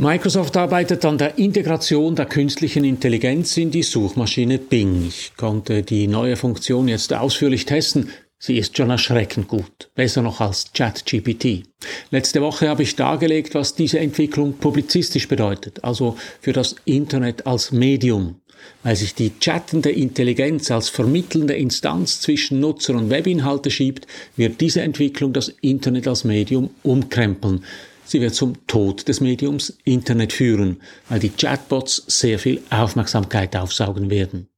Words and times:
Microsoft 0.00 0.56
arbeitet 0.56 1.04
an 1.04 1.18
der 1.18 1.36
Integration 1.36 2.16
der 2.16 2.24
künstlichen 2.24 2.84
Intelligenz 2.84 3.58
in 3.58 3.70
die 3.70 3.82
Suchmaschine 3.82 4.56
Bing. 4.56 5.06
Ich 5.06 5.32
konnte 5.36 5.82
die 5.82 6.06
neue 6.06 6.36
Funktion 6.36 6.88
jetzt 6.88 7.12
ausführlich 7.12 7.66
testen. 7.66 8.08
Sie 8.38 8.56
ist 8.56 8.74
schon 8.74 8.88
erschreckend 8.88 9.46
gut, 9.46 9.90
besser 9.94 10.22
noch 10.22 10.40
als 10.40 10.72
ChatGPT. 10.72 11.64
Letzte 12.10 12.40
Woche 12.40 12.70
habe 12.70 12.82
ich 12.82 12.96
dargelegt, 12.96 13.54
was 13.54 13.74
diese 13.74 13.98
Entwicklung 13.98 14.54
publizistisch 14.54 15.28
bedeutet, 15.28 15.84
also 15.84 16.16
für 16.40 16.54
das 16.54 16.76
Internet 16.86 17.46
als 17.46 17.70
Medium. 17.70 18.36
Weil 18.82 18.96
sich 18.96 19.14
die 19.14 19.38
chattende 19.38 19.90
Intelligenz 19.90 20.70
als 20.70 20.88
vermittelnde 20.88 21.52
Instanz 21.52 22.22
zwischen 22.22 22.58
Nutzer 22.58 22.94
und 22.94 23.10
Webinhalte 23.10 23.70
schiebt, 23.70 24.06
wird 24.34 24.62
diese 24.62 24.80
Entwicklung 24.80 25.34
das 25.34 25.50
Internet 25.60 26.08
als 26.08 26.24
Medium 26.24 26.70
umkrempeln. 26.82 27.64
Sie 28.10 28.20
wird 28.20 28.34
zum 28.34 28.66
Tod 28.66 29.06
des 29.06 29.20
Mediums 29.20 29.78
Internet 29.84 30.32
führen, 30.32 30.80
weil 31.08 31.20
die 31.20 31.28
Chatbots 31.28 32.02
sehr 32.08 32.40
viel 32.40 32.60
Aufmerksamkeit 32.68 33.54
aufsaugen 33.54 34.10
werden. 34.10 34.48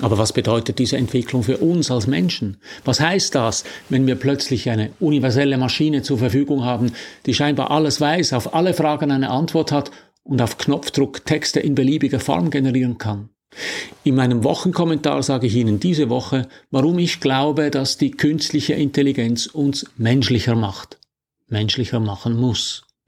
Aber 0.00 0.16
was 0.16 0.32
bedeutet 0.32 0.78
diese 0.78 0.96
Entwicklung 0.96 1.42
für 1.42 1.58
uns 1.58 1.90
als 1.90 2.06
Menschen? 2.06 2.58
Was 2.84 3.00
heißt 3.00 3.34
das, 3.34 3.64
wenn 3.88 4.06
wir 4.06 4.14
plötzlich 4.14 4.70
eine 4.70 4.92
universelle 5.00 5.58
Maschine 5.58 6.02
zur 6.02 6.18
Verfügung 6.18 6.64
haben, 6.64 6.92
die 7.26 7.34
scheinbar 7.34 7.72
alles 7.72 8.00
weiß, 8.00 8.32
auf 8.32 8.54
alle 8.54 8.74
Fragen 8.74 9.10
eine 9.10 9.30
Antwort 9.30 9.72
hat 9.72 9.90
und 10.22 10.40
auf 10.40 10.56
Knopfdruck 10.56 11.26
Texte 11.26 11.58
in 11.58 11.74
beliebiger 11.74 12.20
Form 12.20 12.50
generieren 12.50 12.98
kann? 12.98 13.28
In 14.04 14.14
meinem 14.14 14.44
Wochenkommentar 14.44 15.20
sage 15.24 15.48
ich 15.48 15.56
Ihnen 15.56 15.80
diese 15.80 16.10
Woche, 16.10 16.46
warum 16.70 17.00
ich 17.00 17.18
glaube, 17.18 17.72
dass 17.72 17.98
die 17.98 18.12
künstliche 18.12 18.74
Intelligenz 18.74 19.46
uns 19.46 19.84
menschlicher 19.96 20.54
macht, 20.54 21.00
menschlicher 21.48 21.98
machen 21.98 22.36
muss. 22.36 22.83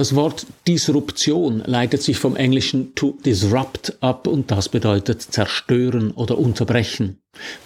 Das 0.00 0.14
Wort 0.14 0.46
Disruption 0.66 1.62
leitet 1.66 2.00
sich 2.00 2.16
vom 2.16 2.34
Englischen 2.34 2.94
to 2.94 3.18
disrupt 3.22 3.98
ab 4.00 4.26
und 4.26 4.50
das 4.50 4.70
bedeutet 4.70 5.20
zerstören 5.20 6.12
oder 6.12 6.38
unterbrechen. 6.38 7.18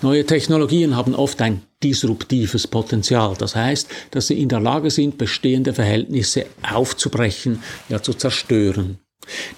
Neue 0.02 0.26
Technologien 0.26 0.96
haben 0.96 1.14
oft 1.14 1.40
ein 1.40 1.62
disruptives 1.84 2.66
Potenzial. 2.66 3.36
Das 3.38 3.54
heißt, 3.54 3.88
dass 4.10 4.26
sie 4.26 4.42
in 4.42 4.48
der 4.48 4.58
Lage 4.58 4.90
sind, 4.90 5.16
bestehende 5.16 5.74
Verhältnisse 5.74 6.46
aufzubrechen, 6.68 7.62
ja 7.88 8.02
zu 8.02 8.14
zerstören. 8.14 8.98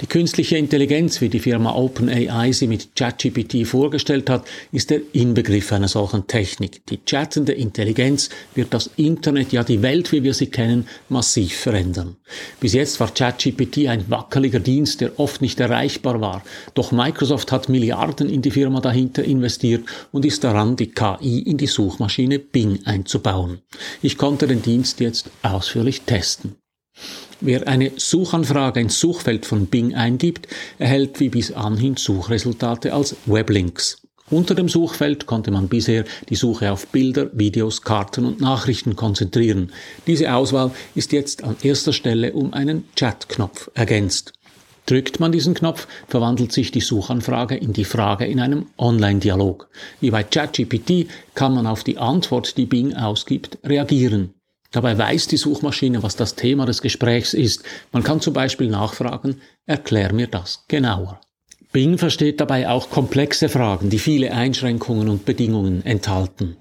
Die 0.01 0.07
künstliche 0.07 0.57
Intelligenz, 0.57 1.21
wie 1.21 1.29
die 1.29 1.39
Firma 1.39 1.75
OpenAI 1.75 2.53
sie 2.53 2.67
mit 2.67 2.95
ChatGPT 2.97 3.67
vorgestellt 3.67 4.31
hat, 4.31 4.47
ist 4.73 4.91
der 4.91 5.01
Inbegriff 5.13 5.73
einer 5.73 5.89
solchen 5.89 6.27
Technik. 6.27 6.85
Die 6.87 7.05
chattende 7.05 7.53
Intelligenz 7.53 8.31
wird 8.55 8.75
das 8.75 8.91
Internet, 8.97 9.53
ja 9.53 9.65
die 9.65 9.83
Welt, 9.83 10.13
wie 10.13 10.23
wir 10.23 10.35
sie 10.35 10.47
kennen, 10.47 10.87
massiv 11.09 11.57
verändern. 11.57 12.17
Bis 12.61 12.73
jetzt 12.73 13.01
war 13.01 13.13
ChatGPT 13.13 13.89
ein 13.89 14.11
wackeliger 14.11 14.61
Dienst, 14.61 15.01
der 15.01 15.19
oft 15.19 15.41
nicht 15.41 15.61
erreichbar 15.61 16.21
war. 16.21 16.43
Doch 16.75 16.93
Microsoft 16.93 17.53
hat 17.53 17.69
Milliarden 17.69 18.29
in 18.29 18.43
die 18.43 18.51
Firma 18.51 18.81
dahinter 18.81 19.25
investiert 19.25 19.85
und 20.13 20.25
ist 20.25 20.45
daran, 20.45 20.77
die 20.77 20.91
KI 20.91 21.41
in 21.41 21.57
die 21.57 21.67
Suchmaschine 21.67 22.39
Bing 22.39 22.81
einzubauen. 22.85 23.61
Ich 24.03 24.19
konnte 24.19 24.47
den 24.47 24.63
Dienst 24.63 25.01
jetzt 25.01 25.31
ausführlich 25.43 26.03
testen. 26.03 26.57
Wer 27.41 27.69
eine 27.69 27.93
Suchanfrage 27.97 28.81
ins 28.81 28.99
Suchfeld 28.99 29.45
von 29.45 29.67
Bing 29.67 29.95
eingibt, 29.95 30.49
erhält 30.79 31.21
wie 31.21 31.29
bis 31.29 31.53
anhin 31.53 31.97
Suchresultate 31.97 32.95
als 32.95 33.17
Weblinks. 33.27 33.99
Unter 34.31 34.55
dem 34.55 34.69
Suchfeld 34.69 35.27
konnte 35.27 35.51
man 35.51 35.69
bisher 35.69 36.05
die 36.29 36.35
Suche 36.35 36.73
auf 36.73 36.89
Bilder, 36.89 37.31
Videos, 37.33 37.83
Karten 37.83 38.25
und 38.25 38.41
Nachrichten 38.41 38.97
konzentrieren. 38.97 39.71
Diese 40.07 40.35
Auswahl 40.35 40.73
ist 40.95 41.13
jetzt 41.13 41.45
an 41.45 41.57
erster 41.63 41.93
Stelle 41.93 42.33
um 42.33 42.53
einen 42.53 42.89
Chat-Knopf 42.97 43.71
ergänzt. 43.75 44.33
Drückt 44.87 45.21
man 45.21 45.31
diesen 45.31 45.55
Knopf, 45.55 45.87
verwandelt 46.09 46.53
sich 46.53 46.71
die 46.71 46.81
Suchanfrage 46.81 47.57
in 47.57 47.73
die 47.73 47.85
Frage 47.85 48.25
in 48.25 48.41
einem 48.41 48.67
Online-Dialog. 48.79 49.69
Wie 50.01 50.11
bei 50.11 50.23
ChatGPT 50.23 51.09
kann 51.35 51.55
man 51.55 51.67
auf 51.67 51.85
die 51.85 51.99
Antwort, 51.99 52.57
die 52.57 52.67
Bing 52.67 52.95
ausgibt, 52.95 53.59
reagieren. 53.65 54.36
Dabei 54.73 54.97
weiß 54.97 55.29
die 55.29 55.37
Suchmaschine, 55.37 56.03
was 56.03 56.17
das 56.17 56.35
Thema 56.35 56.67
des 56.67 56.83
Gesprächs 56.83 57.35
ist. 57.35 57.63
Man 57.93 58.03
kann 58.03 58.21
zum 58.21 58.35
Beispiel 58.35 58.69
nachfragen, 58.69 59.41
erklär 59.67 60.13
mir 60.13 60.27
das 60.27 60.65
genauer. 60.69 61.21
Bing 61.73 61.99
versteht 61.99 62.41
dabei 62.41 62.69
auch 62.69 62.91
komplexe 62.91 63.49
Fragen, 63.49 63.91
die 63.91 63.99
viele 63.99 64.33
Einschränkungen 64.33 65.09
und 65.09 65.25
Bedingungen 65.25 65.85
enthalten. 65.85 66.57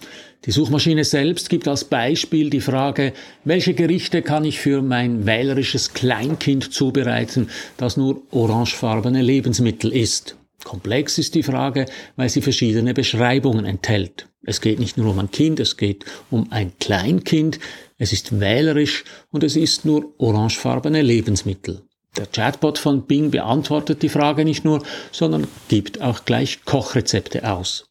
Die 0.45 0.51
Suchmaschine 0.51 1.03
selbst 1.03 1.49
gibt 1.49 1.67
als 1.67 1.85
Beispiel 1.85 2.49
die 2.49 2.61
Frage, 2.61 3.13
welche 3.45 3.73
Gerichte 3.73 4.21
kann 4.21 4.45
ich 4.45 4.59
für 4.59 4.81
mein 4.81 5.25
wählerisches 5.25 5.93
Kleinkind 5.93 6.71
zubereiten, 6.73 7.49
das 7.77 7.97
nur 7.97 8.21
orangefarbene 8.31 9.21
Lebensmittel 9.21 9.91
isst? 9.91 10.35
Komplex 10.63 11.17
ist 11.17 11.33
die 11.33 11.43
Frage, 11.43 11.85
weil 12.15 12.29
sie 12.29 12.41
verschiedene 12.41 12.93
Beschreibungen 12.93 13.65
enthält. 13.65 14.27
Es 14.43 14.61
geht 14.61 14.79
nicht 14.79 14.97
nur 14.97 15.11
um 15.11 15.19
ein 15.19 15.31
Kind, 15.31 15.59
es 15.59 15.77
geht 15.77 16.05
um 16.29 16.51
ein 16.51 16.73
Kleinkind, 16.79 17.59
es 17.97 18.13
ist 18.13 18.39
wählerisch 18.39 19.03
und 19.31 19.43
es 19.43 19.55
ist 19.55 19.85
nur 19.85 20.13
orangefarbene 20.17 21.01
Lebensmittel. 21.01 21.81
Der 22.17 22.27
Chatbot 22.27 22.77
von 22.77 23.05
Bing 23.05 23.31
beantwortet 23.31 24.01
die 24.01 24.09
Frage 24.09 24.45
nicht 24.45 24.63
nur, 24.63 24.83
sondern 25.11 25.47
gibt 25.67 26.01
auch 26.01 26.25
gleich 26.25 26.63
Kochrezepte 26.63 27.49
aus. 27.49 27.85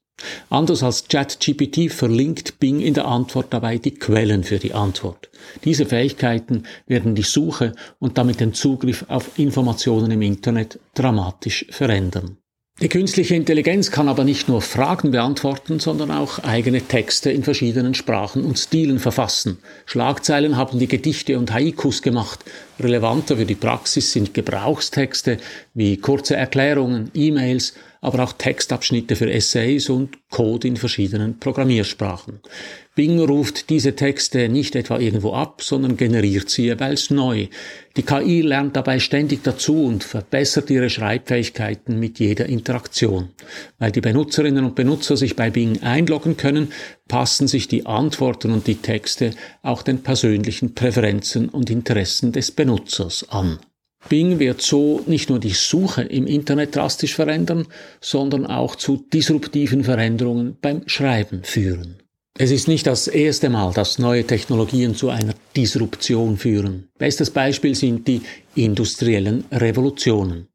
Anders 0.48 0.82
als 0.82 1.08
ChatGPT 1.08 1.90
verlinkt 1.90 2.60
Bing 2.60 2.80
in 2.80 2.94
der 2.94 3.06
Antwort 3.06 3.52
dabei 3.52 3.78
die 3.78 3.94
Quellen 3.94 4.44
für 4.44 4.58
die 4.58 4.72
Antwort. 4.72 5.28
Diese 5.64 5.86
Fähigkeiten 5.86 6.64
werden 6.86 7.14
die 7.14 7.22
Suche 7.22 7.72
und 7.98 8.16
damit 8.16 8.40
den 8.40 8.54
Zugriff 8.54 9.04
auf 9.08 9.38
Informationen 9.38 10.12
im 10.12 10.22
Internet 10.22 10.78
dramatisch 10.94 11.66
verändern. 11.70 12.38
Die 12.80 12.88
künstliche 12.88 13.36
Intelligenz 13.36 13.92
kann 13.92 14.08
aber 14.08 14.24
nicht 14.24 14.48
nur 14.48 14.60
Fragen 14.60 15.12
beantworten, 15.12 15.78
sondern 15.78 16.10
auch 16.10 16.40
eigene 16.40 16.82
Texte 16.82 17.30
in 17.30 17.44
verschiedenen 17.44 17.94
Sprachen 17.94 18.44
und 18.44 18.58
Stilen 18.58 18.98
verfassen. 18.98 19.58
Schlagzeilen 19.86 20.56
haben 20.56 20.80
die 20.80 20.88
Gedichte 20.88 21.38
und 21.38 21.52
Haikus 21.52 22.02
gemacht. 22.02 22.40
Relevanter 22.80 23.36
für 23.36 23.46
die 23.46 23.54
Praxis 23.54 24.12
sind 24.12 24.34
Gebrauchstexte 24.34 25.38
wie 25.74 25.96
kurze 25.96 26.36
Erklärungen, 26.36 27.10
E-Mails, 27.14 27.74
aber 28.00 28.22
auch 28.22 28.32
Textabschnitte 28.32 29.16
für 29.16 29.30
Essays 29.30 29.88
und 29.88 30.18
Code 30.30 30.68
in 30.68 30.76
verschiedenen 30.76 31.38
Programmiersprachen. 31.38 32.40
Bing 32.94 33.18
ruft 33.18 33.70
diese 33.70 33.96
Texte 33.96 34.48
nicht 34.48 34.76
etwa 34.76 34.98
irgendwo 34.98 35.32
ab, 35.32 35.62
sondern 35.62 35.96
generiert 35.96 36.50
sie 36.50 36.64
jeweils 36.64 37.10
neu. 37.10 37.48
Die 37.96 38.02
KI 38.02 38.42
lernt 38.42 38.76
dabei 38.76 39.00
ständig 39.00 39.42
dazu 39.42 39.86
und 39.86 40.04
verbessert 40.04 40.70
ihre 40.70 40.90
Schreibfähigkeiten 40.90 41.98
mit 41.98 42.20
jeder 42.20 42.46
Interaktion. 42.46 43.30
Weil 43.78 43.90
die 43.90 44.00
Benutzerinnen 44.00 44.64
und 44.64 44.74
Benutzer 44.74 45.16
sich 45.16 45.34
bei 45.34 45.50
Bing 45.50 45.82
einloggen 45.82 46.36
können, 46.36 46.72
passen 47.08 47.48
sich 47.48 47.68
die 47.68 47.86
Antworten 47.86 48.52
und 48.52 48.66
die 48.66 48.76
Texte 48.76 49.32
auch 49.62 49.82
den 49.82 50.02
persönlichen 50.02 50.74
Präferenzen 50.74 51.48
und 51.48 51.70
Interessen 51.70 52.32
des 52.32 52.50
Benutzers 52.50 53.28
an. 53.28 53.58
Bing 54.08 54.38
wird 54.38 54.60
so 54.60 55.02
nicht 55.06 55.30
nur 55.30 55.38
die 55.38 55.50
Suche 55.50 56.02
im 56.02 56.26
Internet 56.26 56.76
drastisch 56.76 57.14
verändern, 57.14 57.66
sondern 58.00 58.46
auch 58.46 58.76
zu 58.76 59.04
disruptiven 59.12 59.84
Veränderungen 59.84 60.56
beim 60.60 60.82
Schreiben 60.86 61.42
führen. 61.42 61.96
Es 62.36 62.50
ist 62.50 62.66
nicht 62.66 62.86
das 62.86 63.06
erste 63.06 63.48
Mal, 63.48 63.72
dass 63.72 64.00
neue 64.00 64.26
Technologien 64.26 64.96
zu 64.96 65.08
einer 65.08 65.34
Disruption 65.56 66.36
führen. 66.36 66.88
Bestes 66.98 67.30
Beispiel 67.30 67.76
sind 67.76 68.08
die 68.08 68.22
industriellen 68.56 69.44
Revolutionen. 69.52 70.48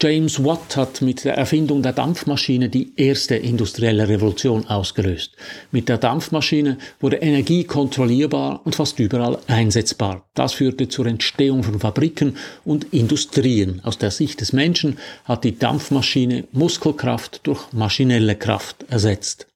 James 0.00 0.44
Watt 0.44 0.76
hat 0.76 1.02
mit 1.02 1.24
der 1.24 1.36
Erfindung 1.36 1.82
der 1.82 1.92
Dampfmaschine 1.92 2.68
die 2.68 2.92
erste 2.94 3.34
industrielle 3.34 4.08
Revolution 4.08 4.64
ausgelöst. 4.68 5.32
Mit 5.72 5.88
der 5.88 5.98
Dampfmaschine 5.98 6.78
wurde 7.00 7.16
Energie 7.16 7.64
kontrollierbar 7.64 8.60
und 8.62 8.76
fast 8.76 9.00
überall 9.00 9.38
einsetzbar. 9.48 10.24
Das 10.34 10.52
führte 10.52 10.88
zur 10.88 11.06
Entstehung 11.06 11.64
von 11.64 11.80
Fabriken 11.80 12.36
und 12.64 12.94
Industrien. 12.94 13.80
Aus 13.82 13.98
der 13.98 14.12
Sicht 14.12 14.40
des 14.40 14.52
Menschen 14.52 14.98
hat 15.24 15.42
die 15.42 15.58
Dampfmaschine 15.58 16.44
Muskelkraft 16.52 17.40
durch 17.42 17.72
maschinelle 17.72 18.36
Kraft 18.36 18.84
ersetzt. 18.88 19.47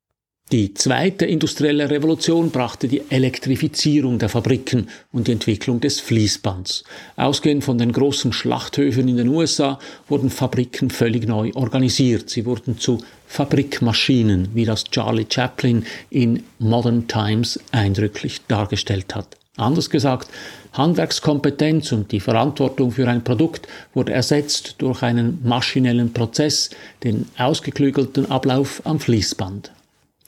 Die 0.53 0.75
zweite 0.75 1.25
industrielle 1.25 1.89
Revolution 1.89 2.51
brachte 2.51 2.87
die 2.87 3.01
Elektrifizierung 3.09 4.19
der 4.19 4.29
Fabriken 4.29 4.89
und 5.11 5.27
die 5.27 5.33
Entwicklung 5.33 5.81
des 5.81 5.99
Fließbands. 6.01 6.85
Ausgehend 7.17 7.65
von 7.65 7.79
den 7.79 7.91
großen 7.91 8.35
Schlachthöfen 8.35 9.09
in 9.09 9.17
den 9.17 9.29
USA 9.29 9.79
wurden 10.09 10.29
Fabriken 10.29 10.91
völlig 10.91 11.27
neu 11.27 11.53
organisiert. 11.55 12.29
Sie 12.29 12.45
wurden 12.45 12.79
zu 12.79 13.03
Fabrikmaschinen, 13.29 14.49
wie 14.53 14.67
das 14.67 14.85
Charlie 14.85 15.25
Chaplin 15.27 15.87
in 16.11 16.43
Modern 16.59 17.09
Times 17.09 17.59
eindrücklich 17.71 18.43
dargestellt 18.47 19.15
hat. 19.15 19.39
Anders 19.57 19.89
gesagt, 19.89 20.29
Handwerkskompetenz 20.75 21.93
und 21.93 22.13
die 22.13 22.21
Verantwortung 22.21 22.91
für 22.91 23.09
ein 23.09 23.25
Produkt 23.25 23.69
wurde 23.95 24.13
ersetzt 24.13 24.75
durch 24.79 25.03
einen 25.03 25.39
maschinellen 25.45 26.13
Prozess, 26.13 26.69
den 27.05 27.25
ausgeklügelten 27.39 28.31
Ablauf 28.31 28.83
am 28.85 29.01
Fließband. 29.01 29.73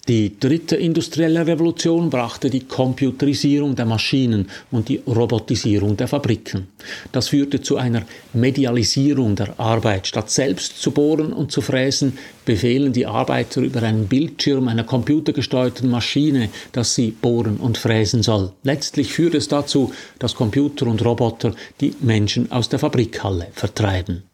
Die 0.06 0.38
dritte 0.38 0.76
industrielle 0.76 1.46
Revolution 1.46 2.10
brachte 2.10 2.50
die 2.50 2.64
Computerisierung 2.64 3.74
der 3.74 3.86
Maschinen 3.86 4.50
und 4.70 4.90
die 4.90 5.00
Robotisierung 5.06 5.96
der 5.96 6.08
Fabriken. 6.08 6.68
Das 7.10 7.28
führte 7.28 7.62
zu 7.62 7.78
einer 7.78 8.02
Medialisierung 8.34 9.34
der 9.34 9.58
Arbeit. 9.58 10.06
Statt 10.06 10.30
selbst 10.30 10.78
zu 10.78 10.90
bohren 10.90 11.32
und 11.32 11.52
zu 11.52 11.62
fräsen, 11.62 12.18
befehlen 12.44 12.92
die 12.92 13.06
Arbeiter 13.06 13.62
über 13.62 13.82
einen 13.82 14.06
Bildschirm 14.06 14.68
einer 14.68 14.84
computergesteuerten 14.84 15.88
Maschine, 15.88 16.50
dass 16.72 16.94
sie 16.94 17.10
bohren 17.10 17.56
und 17.56 17.78
fräsen 17.78 18.22
soll. 18.22 18.52
Letztlich 18.62 19.10
führt 19.10 19.34
es 19.34 19.48
dazu, 19.48 19.90
dass 20.18 20.34
Computer 20.34 20.86
und 20.86 21.02
Roboter 21.02 21.54
die 21.80 21.94
Menschen 22.00 22.52
aus 22.52 22.68
der 22.68 22.78
Fabrikhalle 22.78 23.46
vertreiben. 23.52 24.24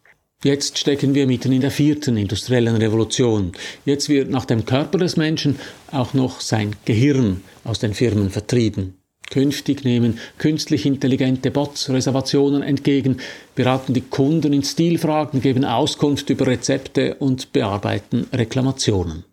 Jetzt 0.43 0.79
stecken 0.79 1.13
wir 1.13 1.27
mitten 1.27 1.51
in 1.51 1.61
der 1.61 1.69
vierten 1.69 2.17
industriellen 2.17 2.75
Revolution. 2.75 3.51
Jetzt 3.85 4.09
wird 4.09 4.31
nach 4.31 4.45
dem 4.45 4.65
Körper 4.65 4.97
des 4.97 5.15
Menschen 5.15 5.59
auch 5.91 6.15
noch 6.15 6.41
sein 6.41 6.75
Gehirn 6.85 7.43
aus 7.63 7.77
den 7.77 7.93
Firmen 7.93 8.31
vertrieben. 8.31 9.00
Künftig 9.31 9.85
nehmen 9.85 10.19
künstlich 10.37 10.85
intelligente 10.85 11.51
Bots 11.51 11.89
Reservationen 11.89 12.61
entgegen, 12.61 13.17
beraten 13.55 13.93
die 13.93 14.01
Kunden 14.01 14.51
in 14.51 14.61
Stilfragen, 14.61 15.41
geben 15.41 15.63
Auskunft 15.63 16.29
über 16.29 16.47
Rezepte 16.47 17.15
und 17.15 17.53
bearbeiten 17.53 18.27
Reklamationen. 18.33 19.23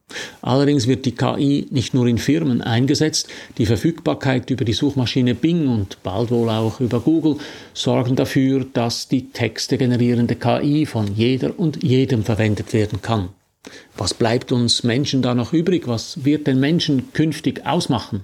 Allerdings 0.41 0.87
wird 0.87 1.05
die 1.05 1.17
KI 1.17 1.67
nicht 1.71 1.95
nur 1.95 2.06
in 2.06 2.19
Firmen 2.19 2.62
eingesetzt, 2.62 3.29
die 3.59 3.67
Verfügbarkeit 3.67 4.49
über 4.50 4.65
die 4.65 4.73
Suchmaschine 4.73 5.35
Bing 5.35 5.67
und 5.67 6.01
bald 6.05 6.31
wohl 6.31 6.49
auch 6.49 6.79
über 6.79 7.01
Google 7.01 7.37
sorgen 7.75 8.15
dafür, 8.15 8.65
dass 8.73 9.09
die 9.09 9.31
Texte 9.31 9.79
generierende 9.79 10.37
KI 10.37 10.87
von 10.87 11.12
jeder 11.12 11.59
und 11.59 11.83
jedem 11.83 12.23
verwendet 12.23 12.73
werden 12.73 13.03
kann. 13.03 13.31
Was 13.97 14.15
bleibt 14.15 14.53
uns 14.53 14.85
Menschen 14.85 15.23
da 15.23 15.35
noch 15.35 15.53
übrig? 15.53 15.89
Was 15.89 16.25
wird 16.25 16.47
den 16.47 16.61
Menschen 16.61 17.12
künftig 17.12 17.67
ausmachen? 17.67 18.23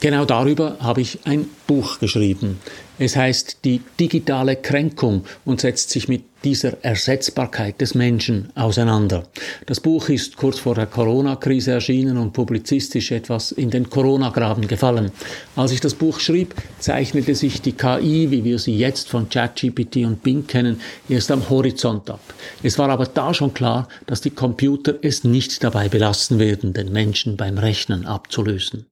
Genau 0.00 0.26
darüber 0.26 0.76
habe 0.80 1.00
ich 1.00 1.20
ein 1.24 1.48
Buch 1.66 1.98
geschrieben. 1.98 2.58
Es 2.98 3.16
heißt 3.16 3.64
Die 3.64 3.80
digitale 3.98 4.56
Kränkung 4.56 5.24
und 5.46 5.62
setzt 5.62 5.88
sich 5.88 6.06
mit 6.06 6.22
dieser 6.44 6.84
Ersetzbarkeit 6.84 7.80
des 7.80 7.94
Menschen 7.94 8.50
auseinander. 8.54 9.24
Das 9.64 9.80
Buch 9.80 10.10
ist 10.10 10.36
kurz 10.36 10.58
vor 10.58 10.74
der 10.74 10.86
Corona-Krise 10.86 11.72
erschienen 11.72 12.18
und 12.18 12.34
publizistisch 12.34 13.10
etwas 13.10 13.52
in 13.52 13.70
den 13.70 13.88
Corona-Graben 13.88 14.68
gefallen. 14.68 15.12
Als 15.56 15.72
ich 15.72 15.80
das 15.80 15.94
Buch 15.94 16.20
schrieb, 16.20 16.54
zeichnete 16.78 17.34
sich 17.34 17.62
die 17.62 17.72
KI, 17.72 18.30
wie 18.30 18.44
wir 18.44 18.58
sie 18.58 18.76
jetzt 18.76 19.08
von 19.08 19.30
ChatGPT 19.30 20.04
und 20.04 20.22
Bing 20.22 20.46
kennen, 20.46 20.80
erst 21.08 21.30
am 21.30 21.48
Horizont 21.48 22.10
ab. 22.10 22.20
Es 22.62 22.78
war 22.78 22.90
aber 22.90 23.06
da 23.06 23.32
schon 23.32 23.54
klar, 23.54 23.88
dass 24.06 24.20
die 24.20 24.30
Computer 24.30 24.94
es 25.00 25.24
nicht 25.24 25.64
dabei 25.64 25.88
belassen 25.88 26.38
werden, 26.38 26.74
den 26.74 26.92
Menschen 26.92 27.36
beim 27.38 27.56
Rechnen 27.56 28.04
abzulösen. 28.04 28.86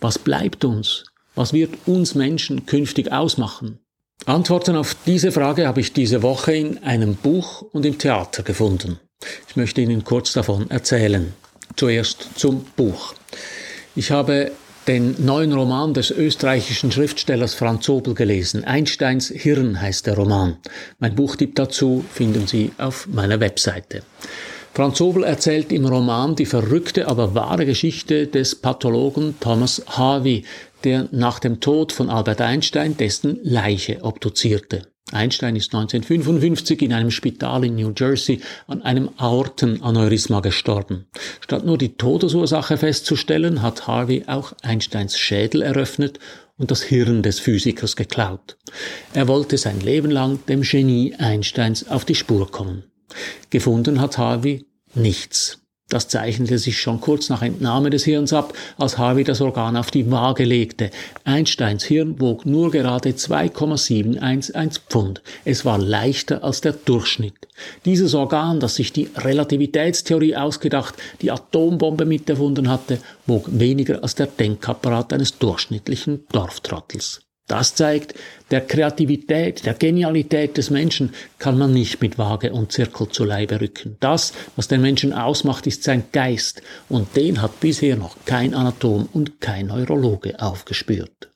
Was 0.00 0.18
bleibt 0.18 0.64
uns? 0.64 1.04
Was 1.34 1.52
wird 1.52 1.74
uns 1.86 2.14
Menschen 2.14 2.66
künftig 2.66 3.12
ausmachen? 3.12 3.78
Antworten 4.24 4.76
auf 4.76 4.96
diese 5.06 5.32
Frage 5.32 5.66
habe 5.66 5.80
ich 5.80 5.92
diese 5.92 6.22
Woche 6.22 6.54
in 6.54 6.82
einem 6.82 7.14
Buch 7.14 7.62
und 7.62 7.86
im 7.86 7.98
Theater 7.98 8.42
gefunden. 8.42 8.98
Ich 9.48 9.56
möchte 9.56 9.80
Ihnen 9.80 10.04
kurz 10.04 10.32
davon 10.32 10.70
erzählen. 10.70 11.32
Zuerst 11.76 12.28
zum 12.36 12.64
Buch. 12.76 13.14
Ich 13.94 14.10
habe 14.10 14.52
den 14.86 15.16
neuen 15.24 15.52
Roman 15.52 15.94
des 15.94 16.10
österreichischen 16.10 16.92
Schriftstellers 16.92 17.54
Franz 17.54 17.88
Obel 17.88 18.14
gelesen. 18.14 18.64
Einsteins 18.64 19.28
Hirn 19.28 19.80
heißt 19.80 20.06
der 20.06 20.14
Roman. 20.14 20.58
Mein 20.98 21.14
Buchtipp 21.14 21.54
dazu 21.56 22.04
finden 22.12 22.46
Sie 22.46 22.72
auf 22.78 23.06
meiner 23.08 23.40
Webseite. 23.40 24.02
Franz 24.76 25.00
Obel 25.00 25.24
erzählt 25.24 25.72
im 25.72 25.86
Roman 25.86 26.36
die 26.36 26.44
verrückte, 26.44 27.08
aber 27.08 27.34
wahre 27.34 27.64
Geschichte 27.64 28.26
des 28.26 28.54
Pathologen 28.56 29.34
Thomas 29.40 29.82
Harvey, 29.86 30.44
der 30.84 31.08
nach 31.12 31.38
dem 31.38 31.60
Tod 31.60 31.92
von 31.92 32.10
Albert 32.10 32.42
Einstein 32.42 32.94
dessen 32.94 33.38
Leiche 33.42 34.04
obduzierte. 34.04 34.82
Einstein 35.12 35.56
ist 35.56 35.74
1955 35.74 36.82
in 36.82 36.92
einem 36.92 37.10
Spital 37.10 37.64
in 37.64 37.76
New 37.76 37.94
Jersey 37.96 38.42
an 38.66 38.82
einem 38.82 39.08
Aortenaneurysma 39.16 40.40
gestorben. 40.40 41.06
Statt 41.40 41.64
nur 41.64 41.78
die 41.78 41.96
Todesursache 41.96 42.76
festzustellen, 42.76 43.62
hat 43.62 43.86
Harvey 43.86 44.24
auch 44.26 44.52
Einsteins 44.60 45.18
Schädel 45.18 45.62
eröffnet 45.62 46.18
und 46.58 46.70
das 46.70 46.82
Hirn 46.82 47.22
des 47.22 47.40
Physikers 47.40 47.96
geklaut. 47.96 48.58
Er 49.14 49.26
wollte 49.26 49.56
sein 49.56 49.80
Leben 49.80 50.10
lang 50.10 50.44
dem 50.50 50.60
Genie 50.60 51.14
Einsteins 51.14 51.88
auf 51.88 52.04
die 52.04 52.14
Spur 52.14 52.50
kommen. 52.50 52.84
Gefunden 53.50 54.00
hat 54.00 54.18
Harvey 54.18 54.66
nichts. 54.94 55.60
Das 55.88 56.08
zeichnete 56.08 56.58
sich 56.58 56.80
schon 56.80 57.00
kurz 57.00 57.28
nach 57.28 57.42
Entnahme 57.42 57.90
des 57.90 58.02
Hirns 58.02 58.32
ab, 58.32 58.54
als 58.76 58.98
Harvey 58.98 59.22
das 59.22 59.40
Organ 59.40 59.76
auf 59.76 59.92
die 59.92 60.10
Waage 60.10 60.42
legte. 60.42 60.90
Einsteins 61.22 61.84
Hirn 61.84 62.20
wog 62.20 62.44
nur 62.44 62.72
gerade 62.72 63.14
2,711 63.14 64.80
Pfund. 64.88 65.22
Es 65.44 65.64
war 65.64 65.78
leichter 65.78 66.42
als 66.42 66.60
der 66.60 66.72
Durchschnitt. 66.72 67.46
Dieses 67.84 68.14
Organ, 68.14 68.58
das 68.58 68.74
sich 68.74 68.92
die 68.92 69.08
Relativitätstheorie 69.16 70.34
ausgedacht, 70.34 70.96
die 71.22 71.30
Atombombe 71.30 72.04
miterfunden 72.04 72.68
hatte, 72.68 72.98
wog 73.26 73.46
weniger 73.48 74.02
als 74.02 74.16
der 74.16 74.26
Denkapparat 74.26 75.12
eines 75.12 75.38
durchschnittlichen 75.38 76.26
Dorftrottels. 76.32 77.25
Das 77.46 77.74
zeigt, 77.76 78.14
der 78.50 78.60
Kreativität, 78.60 79.64
der 79.66 79.74
Genialität 79.74 80.56
des 80.56 80.70
Menschen 80.70 81.14
kann 81.38 81.56
man 81.56 81.72
nicht 81.72 82.00
mit 82.00 82.18
Waage 82.18 82.52
und 82.52 82.72
Zirkel 82.72 83.08
zu 83.08 83.24
Leibe 83.24 83.60
rücken. 83.60 83.96
Das, 84.00 84.32
was 84.56 84.66
den 84.66 84.82
Menschen 84.82 85.12
ausmacht, 85.12 85.66
ist 85.66 85.84
sein 85.84 86.04
Geist 86.12 86.62
und 86.88 87.14
den 87.14 87.40
hat 87.40 87.60
bisher 87.60 87.96
noch 87.96 88.16
kein 88.24 88.52
Anatom 88.52 89.08
und 89.12 89.40
kein 89.40 89.66
Neurologe 89.66 90.40
aufgespürt. 90.40 91.30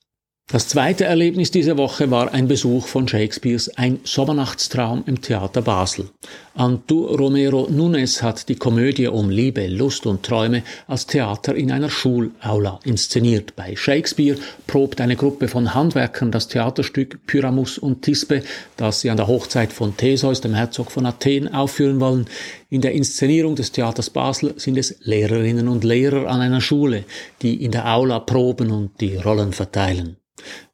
Das 0.52 0.66
zweite 0.66 1.04
Erlebnis 1.04 1.52
dieser 1.52 1.76
Woche 1.76 2.10
war 2.10 2.34
ein 2.34 2.48
Besuch 2.48 2.88
von 2.88 3.06
Shakespeares 3.06 3.68
Ein 3.76 4.00
Sommernachtstraum 4.02 5.04
im 5.06 5.20
Theater 5.20 5.62
Basel. 5.62 6.08
Antu 6.56 7.04
Romero 7.04 7.68
Nunes 7.70 8.20
hat 8.20 8.48
die 8.48 8.56
Komödie 8.56 9.06
um 9.06 9.30
Liebe, 9.30 9.68
Lust 9.68 10.06
und 10.06 10.24
Träume 10.24 10.64
als 10.88 11.06
Theater 11.06 11.54
in 11.54 11.70
einer 11.70 11.88
Schulaula 11.88 12.80
inszeniert. 12.82 13.54
Bei 13.54 13.76
Shakespeare 13.76 14.36
probt 14.66 15.00
eine 15.00 15.14
Gruppe 15.14 15.46
von 15.46 15.72
Handwerkern 15.72 16.32
das 16.32 16.48
Theaterstück 16.48 17.24
Pyramus 17.26 17.78
und 17.78 18.02
Thisbe, 18.02 18.42
das 18.76 19.02
sie 19.02 19.10
an 19.10 19.18
der 19.18 19.28
Hochzeit 19.28 19.72
von 19.72 19.96
Theseus, 19.96 20.40
dem 20.40 20.54
Herzog 20.54 20.90
von 20.90 21.06
Athen, 21.06 21.46
aufführen 21.54 22.00
wollen. 22.00 22.26
In 22.72 22.82
der 22.82 22.92
Inszenierung 22.92 23.56
des 23.56 23.72
Theaters 23.72 24.10
Basel 24.10 24.54
sind 24.56 24.78
es 24.78 24.94
Lehrerinnen 25.00 25.66
und 25.66 25.82
Lehrer 25.82 26.28
an 26.28 26.40
einer 26.40 26.60
Schule, 26.60 27.04
die 27.42 27.64
in 27.64 27.72
der 27.72 27.92
Aula 27.92 28.20
proben 28.20 28.70
und 28.70 29.00
die 29.00 29.16
Rollen 29.16 29.52
verteilen. 29.52 30.18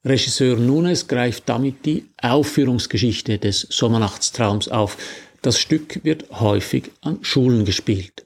Regisseur 0.05 0.59
Nunes 0.59 1.09
greift 1.09 1.49
damit 1.49 1.87
die 1.87 2.05
Aufführungsgeschichte 2.21 3.39
des 3.39 3.63
Sommernachtstraums 3.71 4.69
auf. 4.69 4.99
Das 5.41 5.59
Stück 5.59 6.05
wird 6.05 6.27
häufig 6.39 6.91
an 7.01 7.19
Schulen 7.23 7.65
gespielt. 7.65 8.26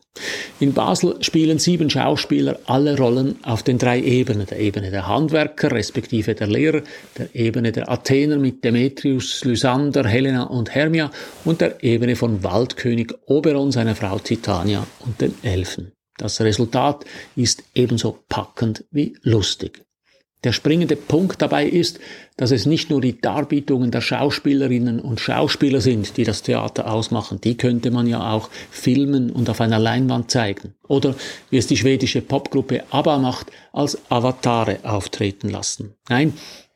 In 0.61 0.75
Basel 0.75 1.17
spielen 1.23 1.59
sieben 1.59 1.89
Schauspieler 1.89 2.59
alle 2.67 2.95
Rollen 2.99 3.43
auf 3.45 3.63
den 3.63 3.79
drei 3.79 3.99
Ebenen. 3.99 4.47
Der 4.47 4.61
Ebene 4.61 4.91
der 4.91 5.07
Handwerker, 5.07 5.73
respektive 5.73 6.35
der 6.35 6.49
Lehrer, 6.49 6.83
der 7.17 7.35
Ebene 7.35 7.73
der 7.73 7.91
Athener 7.91 8.37
mit 8.37 8.63
Demetrius, 8.63 9.43
Lysander, 9.45 10.07
Helena 10.07 10.43
und 10.43 10.75
Hermia 10.75 11.11
und 11.47 11.63
der 11.63 11.83
Ebene 11.83 12.15
von 12.15 12.45
Waldkönig 12.45 13.15
Oberon, 13.25 13.73
seiner 13.73 13.95
Frau 13.95 14.19
Titania 14.19 14.87
und 15.01 15.19
den 15.23 15.35
Elfen. 15.43 15.93
Das 16.19 16.41
Resultat 16.43 17.07
ist 17.37 17.63
ebenso 17.75 18.19
packend 18.29 18.85
wie 18.91 19.17
lustig. 19.23 19.83
Der 20.43 20.53
springende 20.53 20.97
Punkt 20.97 21.43
dabei 21.43 21.67
ist, 21.67 22.01
dass 22.39 22.51
es 22.51 22.65
nicht 22.65 22.89
nur 22.89 23.03
die 23.03 23.21
Darbietungen 23.21 23.91
der 23.91 24.01
Schauspielerinnen 24.01 24.99
und 24.99 25.21
Schauspieler 25.21 25.83
sind, 25.83 26.17
die 26.17 26.25
das 26.25 26.43
Theater 26.43 26.91
ausmachen. 26.91 27.41
Die 27.43 27.59
könnte 27.59 27.91
man 27.91 28.07
ja 28.07 28.33
auch 28.33 28.49
filmen 28.71 29.31
und 29.31 29.51
auf 29.51 29.61
einer 29.61 29.79
Leinwand 29.79 30.31
zeigen. 30.31 30.75
Oder 30.89 31.15
wie 31.51 31.59
es 31.59 31.67
die 31.67 31.77
schwedische 31.77 32.23
Popgruppe 32.23 32.85
ABBA 32.91 33.19
macht, 33.19 33.49
als 33.73 33.99
Avatare 34.11 34.79
auftreten 34.83 35.51
lassen. 35.51 35.95
Nein, 36.09 36.33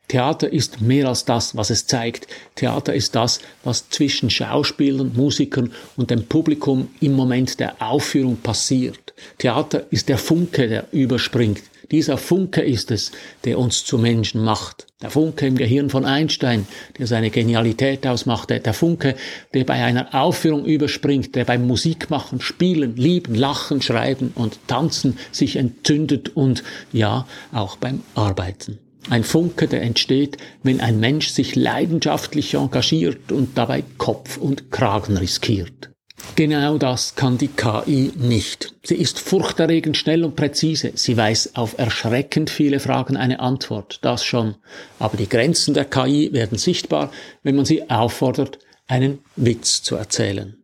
Theater 0.08 0.52
ist 0.52 0.82
mehr 0.82 1.08
als 1.08 1.24
das, 1.24 1.56
was 1.56 1.70
es 1.70 1.86
zeigt. 1.86 2.26
Theater 2.56 2.92
ist 2.94 3.14
das, 3.14 3.40
was 3.62 3.88
zwischen 3.88 4.28
Schauspielern, 4.28 5.12
Musikern 5.14 5.72
und 5.96 6.10
dem 6.10 6.26
Publikum 6.26 6.88
im 7.00 7.14
Moment 7.14 7.58
der 7.58 7.80
Aufführung 7.80 8.36
passiert. 8.36 9.14
Theater 9.38 9.86
ist 9.90 10.10
der 10.10 10.18
Funke, 10.18 10.68
der 10.68 10.86
überspringt. 10.92 11.62
Dieser 11.94 12.18
Funke 12.18 12.60
ist 12.60 12.90
es, 12.90 13.12
der 13.44 13.56
uns 13.56 13.84
zu 13.84 13.98
Menschen 13.98 14.42
macht. 14.42 14.88
Der 15.00 15.10
Funke 15.10 15.46
im 15.46 15.54
Gehirn 15.54 15.90
von 15.90 16.04
Einstein, 16.04 16.66
der 16.98 17.06
seine 17.06 17.30
Genialität 17.30 18.04
ausmachte. 18.04 18.58
Der 18.58 18.74
Funke, 18.74 19.14
der 19.54 19.62
bei 19.62 19.74
einer 19.74 20.12
Aufführung 20.12 20.64
überspringt, 20.64 21.36
der 21.36 21.44
beim 21.44 21.68
Musikmachen, 21.68 22.40
Spielen, 22.40 22.96
Lieben, 22.96 23.36
Lachen, 23.36 23.80
Schreiben 23.80 24.32
und 24.34 24.58
Tanzen 24.66 25.18
sich 25.30 25.54
entzündet 25.54 26.30
und 26.34 26.64
ja, 26.92 27.28
auch 27.52 27.76
beim 27.76 28.02
Arbeiten. 28.16 28.80
Ein 29.08 29.22
Funke, 29.22 29.68
der 29.68 29.82
entsteht, 29.82 30.38
wenn 30.64 30.80
ein 30.80 30.98
Mensch 30.98 31.28
sich 31.28 31.54
leidenschaftlich 31.54 32.54
engagiert 32.54 33.30
und 33.30 33.56
dabei 33.56 33.84
Kopf 33.98 34.36
und 34.36 34.72
Kragen 34.72 35.16
riskiert. 35.16 35.93
Genau 36.36 36.78
das 36.78 37.14
kann 37.14 37.38
die 37.38 37.48
KI 37.48 38.12
nicht. 38.16 38.74
Sie 38.82 38.96
ist 38.96 39.20
furchterregend 39.20 39.96
schnell 39.96 40.24
und 40.24 40.34
präzise. 40.34 40.92
Sie 40.94 41.16
weiß 41.16 41.54
auf 41.54 41.78
erschreckend 41.78 42.50
viele 42.50 42.80
Fragen 42.80 43.16
eine 43.16 43.40
Antwort. 43.40 43.98
Das 44.02 44.24
schon. 44.24 44.56
Aber 44.98 45.16
die 45.16 45.28
Grenzen 45.28 45.74
der 45.74 45.84
KI 45.84 46.32
werden 46.32 46.58
sichtbar, 46.58 47.12
wenn 47.42 47.56
man 47.56 47.64
sie 47.64 47.88
auffordert, 47.88 48.58
einen 48.86 49.20
Witz 49.36 49.82
zu 49.82 49.96
erzählen. 49.96 50.56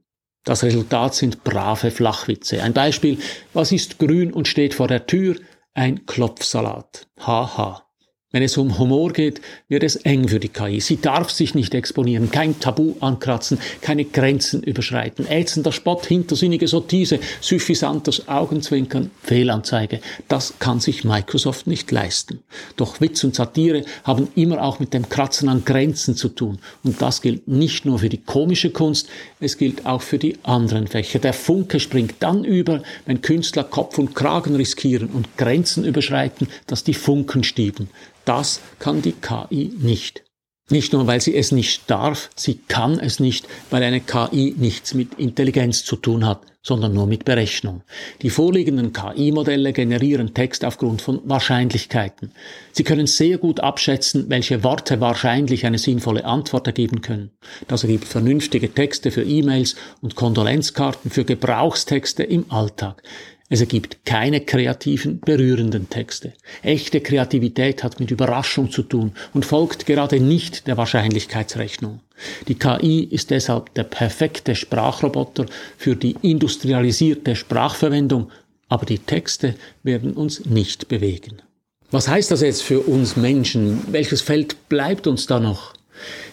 Das 0.44 0.64
Resultat 0.64 1.14
sind 1.14 1.44
brave 1.44 1.90
Flachwitze. 1.90 2.62
Ein 2.62 2.72
Beispiel. 2.72 3.18
Was 3.52 3.72
ist 3.72 3.98
grün 3.98 4.32
und 4.32 4.48
steht 4.48 4.74
vor 4.74 4.88
der 4.88 5.06
Tür? 5.06 5.36
Ein 5.74 6.06
Klopfsalat. 6.06 7.06
Haha. 7.20 7.89
Wenn 8.32 8.44
es 8.44 8.56
um 8.56 8.78
Humor 8.78 9.12
geht, 9.12 9.40
wird 9.68 9.82
es 9.82 9.96
eng 9.96 10.28
für 10.28 10.38
die 10.38 10.50
KI. 10.50 10.78
Sie 10.78 11.00
darf 11.00 11.30
sich 11.30 11.56
nicht 11.56 11.74
exponieren, 11.74 12.30
kein 12.30 12.60
Tabu 12.60 12.94
ankratzen, 13.00 13.58
keine 13.80 14.04
Grenzen 14.04 14.62
überschreiten. 14.62 15.26
Ätzender 15.26 15.72
Spott, 15.72 16.06
hintersinnige 16.06 16.68
Sottise, 16.68 17.18
suffisantes 17.40 18.28
Augenzwinkern, 18.28 19.10
Fehlanzeige. 19.24 20.00
Das 20.28 20.54
kann 20.60 20.78
sich 20.78 21.02
Microsoft 21.02 21.66
nicht 21.66 21.90
leisten. 21.90 22.38
Doch 22.76 23.00
Witz 23.00 23.24
und 23.24 23.34
Satire 23.34 23.84
haben 24.04 24.28
immer 24.36 24.62
auch 24.62 24.78
mit 24.78 24.94
dem 24.94 25.08
Kratzen 25.08 25.48
an 25.48 25.64
Grenzen 25.64 26.14
zu 26.14 26.28
tun. 26.28 26.60
Und 26.84 27.02
das 27.02 27.22
gilt 27.22 27.48
nicht 27.48 27.84
nur 27.84 27.98
für 27.98 28.08
die 28.08 28.22
komische 28.22 28.70
Kunst, 28.70 29.08
es 29.40 29.58
gilt 29.58 29.86
auch 29.86 30.02
für 30.02 30.18
die 30.18 30.36
anderen 30.44 30.86
Fächer. 30.86 31.18
Der 31.18 31.32
Funke 31.32 31.80
springt 31.80 32.14
dann 32.20 32.44
über, 32.44 32.84
wenn 33.06 33.22
Künstler 33.22 33.64
Kopf 33.64 33.98
und 33.98 34.14
Kragen 34.14 34.54
riskieren 34.54 35.08
und 35.08 35.36
Grenzen 35.36 35.84
überschreiten, 35.84 36.46
dass 36.68 36.84
die 36.84 36.94
Funken 36.94 37.42
stieben. 37.42 37.88
Das 38.24 38.60
kann 38.78 39.02
die 39.02 39.12
KI 39.12 39.72
nicht. 39.78 40.24
Nicht 40.70 40.92
nur, 40.92 41.08
weil 41.08 41.20
sie 41.20 41.34
es 41.34 41.50
nicht 41.50 41.90
darf, 41.90 42.30
sie 42.36 42.60
kann 42.68 43.00
es 43.00 43.18
nicht, 43.18 43.48
weil 43.70 43.82
eine 43.82 44.00
KI 44.00 44.54
nichts 44.56 44.94
mit 44.94 45.14
Intelligenz 45.14 45.84
zu 45.84 45.96
tun 45.96 46.24
hat, 46.24 46.42
sondern 46.62 46.94
nur 46.94 47.08
mit 47.08 47.24
Berechnung. 47.24 47.82
Die 48.22 48.30
vorliegenden 48.30 48.92
KI-Modelle 48.92 49.72
generieren 49.72 50.32
Text 50.32 50.64
aufgrund 50.64 51.02
von 51.02 51.22
Wahrscheinlichkeiten. 51.24 52.30
Sie 52.70 52.84
können 52.84 53.08
sehr 53.08 53.38
gut 53.38 53.58
abschätzen, 53.58 54.26
welche 54.28 54.62
Worte 54.62 55.00
wahrscheinlich 55.00 55.66
eine 55.66 55.78
sinnvolle 55.78 56.24
Antwort 56.24 56.68
ergeben 56.68 57.00
können. 57.00 57.32
Das 57.66 57.82
ergibt 57.82 58.04
vernünftige 58.04 58.72
Texte 58.72 59.10
für 59.10 59.24
E-Mails 59.24 59.74
und 60.02 60.14
Kondolenzkarten 60.14 61.10
für 61.10 61.24
Gebrauchstexte 61.24 62.22
im 62.22 62.48
Alltag. 62.52 63.02
Es 63.52 63.60
ergibt 63.60 64.06
keine 64.06 64.40
kreativen, 64.40 65.18
berührenden 65.18 65.90
Texte. 65.90 66.34
Echte 66.62 67.00
Kreativität 67.00 67.82
hat 67.82 67.98
mit 67.98 68.12
Überraschung 68.12 68.70
zu 68.70 68.84
tun 68.84 69.10
und 69.34 69.44
folgt 69.44 69.86
gerade 69.86 70.20
nicht 70.20 70.68
der 70.68 70.76
Wahrscheinlichkeitsrechnung. 70.76 71.98
Die 72.46 72.54
KI 72.54 73.02
ist 73.02 73.30
deshalb 73.30 73.74
der 73.74 73.82
perfekte 73.82 74.54
Sprachroboter 74.54 75.46
für 75.76 75.96
die 75.96 76.14
industrialisierte 76.22 77.34
Sprachverwendung, 77.34 78.30
aber 78.68 78.86
die 78.86 79.00
Texte 79.00 79.56
werden 79.82 80.12
uns 80.12 80.44
nicht 80.44 80.86
bewegen. 80.86 81.42
Was 81.90 82.06
heißt 82.06 82.30
das 82.30 82.42
jetzt 82.42 82.62
für 82.62 82.78
uns 82.78 83.16
Menschen? 83.16 83.82
Welches 83.90 84.22
Feld 84.22 84.68
bleibt 84.68 85.08
uns 85.08 85.26
da 85.26 85.40
noch? 85.40 85.74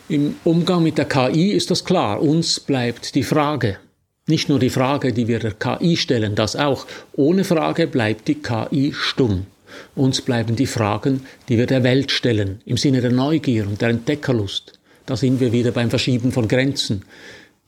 Im 0.07 0.35
Umgang 0.43 0.83
mit 0.83 0.99
der 0.99 1.05
KI 1.05 1.49
ist 1.51 1.71
das 1.71 1.83
klar. 1.83 2.21
Uns 2.21 2.59
bleibt 2.59 3.15
die 3.15 3.23
Frage, 3.23 3.79
nicht 4.27 4.49
nur 4.49 4.59
die 4.59 4.69
Frage, 4.69 5.13
die 5.13 5.27
wir 5.27 5.39
der 5.39 5.53
KI 5.53 5.95
stellen, 5.97 6.35
das 6.35 6.55
auch. 6.55 6.85
Ohne 7.13 7.43
Frage 7.43 7.87
bleibt 7.87 8.27
die 8.27 8.35
KI 8.35 8.93
stumm. 8.93 9.45
Uns 9.95 10.21
bleiben 10.21 10.55
die 10.55 10.67
Fragen, 10.67 11.25
die 11.49 11.57
wir 11.57 11.65
der 11.65 11.83
Welt 11.83 12.11
stellen, 12.11 12.61
im 12.65 12.77
Sinne 12.77 13.01
der 13.01 13.11
Neugier 13.11 13.67
und 13.67 13.81
der 13.81 13.89
Entdeckerlust. 13.89 14.73
Da 15.05 15.15
sind 15.15 15.39
wir 15.39 15.53
wieder 15.53 15.71
beim 15.71 15.89
Verschieben 15.89 16.31
von 16.31 16.47
Grenzen, 16.47 17.03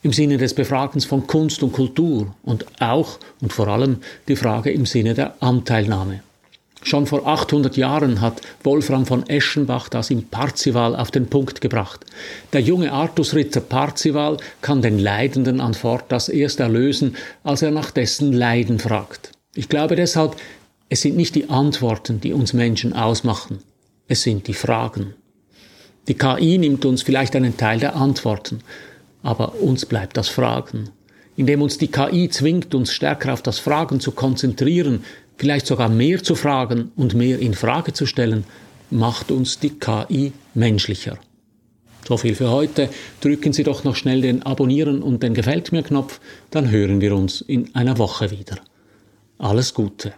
im 0.04 0.14
Sinne 0.14 0.38
des 0.38 0.54
Befragens 0.54 1.06
von 1.06 1.28
Kunst 1.28 1.64
und 1.64 1.74
Kultur 1.74 2.36
und 2.44 2.66
auch 2.80 3.20
und 3.42 3.54
vor 3.54 3.68
allem 3.68 3.98
die 4.28 4.36
Frage 4.36 4.72
im 4.72 4.86
Sinne 4.86 5.14
der 5.14 5.42
Anteilnahme. 5.42 6.22
Schon 6.82 7.08
vor 7.08 7.28
800 7.28 7.76
Jahren 7.76 8.22
hat 8.22 8.42
Wolfram 8.64 9.06
von 9.06 9.28
Eschenbach 9.28 9.90
das 9.90 10.10
im 10.10 10.24
Parzival 10.24 10.96
auf 10.96 11.12
den 11.12 11.28
Punkt 11.28 11.60
gebracht. 11.60 12.06
Der 12.54 12.62
junge 12.62 12.94
Artusritter 12.94 13.60
Parzival 13.60 14.38
kann 14.62 14.82
den 14.82 14.98
Leidenden 14.98 15.60
an 15.60 15.74
Fortas 15.74 16.30
erst 16.30 16.62
erlösen, 16.62 17.18
als 17.44 17.62
er 17.62 17.72
nach 17.72 17.92
dessen 17.92 18.32
Leiden 18.32 18.80
fragt. 18.80 19.32
Ich 19.56 19.68
glaube 19.68 19.98
deshalb, 19.98 20.38
es 20.88 21.02
sind 21.02 21.18
nicht 21.18 21.36
die 21.36 21.50
Antworten, 21.50 22.22
die 22.22 22.34
uns 22.34 22.54
Menschen 22.54 22.94
ausmachen, 22.94 23.60
es 24.08 24.24
sind 24.24 24.48
die 24.48 24.54
Fragen. 24.54 25.14
Die 26.08 26.16
KI 26.16 26.58
nimmt 26.58 26.86
uns 26.86 27.04
vielleicht 27.04 27.36
einen 27.36 27.58
Teil 27.58 27.80
der 27.80 27.96
Antworten, 27.96 28.62
aber 29.22 29.56
uns 29.56 29.86
bleibt 29.86 30.18
das 30.18 30.30
Fragen. 30.30 30.90
Indem 31.36 31.62
uns 31.62 31.78
die 31.78 31.90
KI 31.90 32.30
zwingt, 32.30 32.74
uns 32.74 32.92
stärker 32.92 33.34
auf 33.34 33.42
das 33.42 33.60
Fragen 33.60 34.00
zu 34.00 34.12
konzentrieren, 34.12 35.04
vielleicht 35.40 35.66
sogar 35.66 35.90
mehr 35.90 36.22
zu 36.22 36.36
fragen 36.36 36.92
und 36.96 37.16
mehr 37.16 37.40
in 37.40 37.56
Frage 37.56 37.94
zu 37.94 38.06
stellen, 38.06 38.44
macht 38.92 39.32
uns 39.32 39.60
die 39.60 39.72
KI 39.72 40.34
menschlicher. 40.54 41.18
So 42.08 42.18
viel 42.18 42.36
für 42.36 42.50
heute. 42.52 42.90
Drücken 43.22 43.54
Sie 43.54 43.64
doch 43.64 43.84
noch 43.84 43.96
schnell 43.96 44.22
den 44.22 44.44
Abonnieren 44.44 45.02
und 45.02 45.24
den 45.24 45.34
Gefällt 45.34 45.72
mir 45.72 45.84
Knopf, 45.84 46.20
dann 46.52 46.70
hören 46.70 47.02
wir 47.02 47.16
uns 47.16 47.42
in 47.42 47.74
einer 47.76 47.98
Woche 47.98 48.32
wieder. 48.32 48.58
Alles 49.38 49.74
Gute. 49.74 50.14